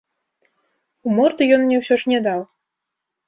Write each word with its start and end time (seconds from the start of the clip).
У 1.09 1.17
морду 1.17 1.43
ён 1.57 1.61
мне 1.65 1.77
ўсё 1.81 1.95
ж 2.05 2.13
не 2.13 2.19
даў. 2.29 2.41